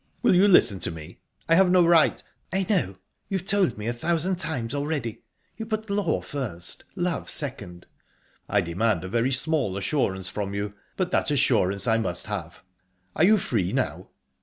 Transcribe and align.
"Will 0.23 0.33
you 0.33 0.47
listen 0.47 0.79
to 0.79 0.89
me?...I 0.89 1.53
have 1.53 1.69
no 1.69 1.85
right..." 1.85 2.23
"I 2.51 2.65
know. 2.67 2.97
You've 3.29 3.45
told 3.45 3.77
me 3.77 3.85
a 3.85 3.93
thousand 3.93 4.37
times 4.37 4.73
already...You 4.73 5.67
put 5.67 5.91
law 5.91 6.21
first, 6.21 6.83
love 6.95 7.29
second." 7.29 7.85
"I 8.49 8.61
demand 8.61 9.03
a 9.03 9.07
very 9.07 9.31
small 9.31 9.77
assurance 9.77 10.27
from 10.27 10.55
you, 10.55 10.73
but 10.97 11.11
that 11.11 11.29
assurance 11.29 11.85
I 11.85 11.99
must 11.99 12.25
have. 12.25 12.63
Are 13.15 13.25
you 13.25 13.37
free 13.37 13.73
now?" 13.73 14.09